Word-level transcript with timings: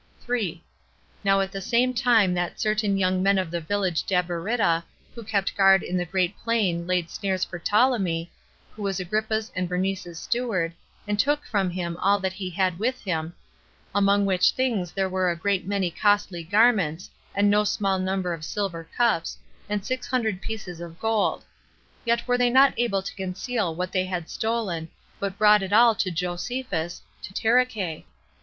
3. 0.19 0.63
Now 1.23 1.41
at 1.41 1.51
the 1.51 1.61
same 1.61 1.93
time 1.93 2.33
that 2.33 2.59
certain 2.59 2.97
young 2.97 3.21
men 3.21 3.37
of 3.37 3.51
the 3.51 3.61
village 3.61 4.03
Dabaritta, 4.03 4.81
who 5.13 5.23
kept 5.23 5.55
guard 5.55 5.83
in 5.83 5.95
the 5.95 6.07
Great 6.07 6.35
Plain 6.39 6.87
laid 6.87 7.11
snares 7.11 7.43
for 7.45 7.59
Ptolemy, 7.59 8.31
who 8.71 8.81
was 8.81 8.99
Agrippa's 8.99 9.51
and 9.55 9.69
Bernice's 9.69 10.17
steward, 10.17 10.73
and 11.07 11.19
took 11.19 11.45
from 11.45 11.69
him 11.69 11.97
all 11.97 12.17
that 12.17 12.33
he 12.33 12.49
had 12.49 12.79
with 12.79 12.99
him; 13.03 13.35
among 13.93 14.25
which 14.25 14.53
things 14.53 14.91
there 14.91 15.07
were 15.07 15.29
a 15.29 15.35
great 15.35 15.67
many 15.67 15.91
costly 15.91 16.43
garments, 16.43 17.11
and 17.35 17.47
no 17.51 17.63
small 17.63 17.99
number 17.99 18.33
of 18.33 18.43
silver 18.43 18.87
cups, 18.97 19.37
and 19.69 19.85
six 19.85 20.07
hundred 20.07 20.41
pieces 20.41 20.81
of 20.81 20.99
gold; 20.99 21.45
yet 22.05 22.27
were 22.27 22.39
they 22.39 22.49
not 22.49 22.73
able 22.75 23.03
to 23.03 23.13
conceal 23.13 23.75
what 23.75 23.91
they 23.91 24.05
had 24.05 24.27
stolen, 24.31 24.89
but 25.19 25.37
brought 25.37 25.61
it 25.61 25.71
all 25.71 25.93
to 25.93 26.09
Josephus, 26.09 27.03
to 27.21 27.33
Taricheae. 27.35 28.03